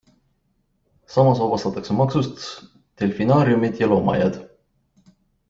[1.15, 2.41] Samas vabastatakse maksust
[3.03, 4.43] delfinaariumid ja loomaaiad.